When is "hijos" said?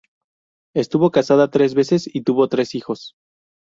2.73-3.13